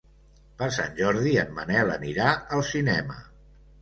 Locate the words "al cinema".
2.59-3.19